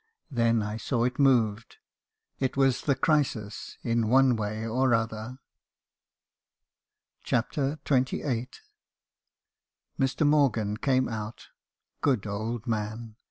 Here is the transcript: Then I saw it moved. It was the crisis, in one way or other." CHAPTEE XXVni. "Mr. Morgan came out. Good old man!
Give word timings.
Then 0.31 0.63
I 0.63 0.77
saw 0.77 1.03
it 1.03 1.19
moved. 1.19 1.77
It 2.39 2.57
was 2.57 2.81
the 2.81 2.95
crisis, 2.95 3.77
in 3.83 4.09
one 4.09 4.35
way 4.35 4.65
or 4.65 4.95
other." 4.95 5.37
CHAPTEE 7.23 7.77
XXVni. 7.85 8.47
"Mr. 9.99 10.25
Morgan 10.25 10.77
came 10.77 11.07
out. 11.07 11.49
Good 12.01 12.25
old 12.25 12.65
man! 12.65 13.17